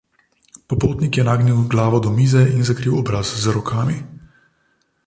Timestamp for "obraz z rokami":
3.03-3.97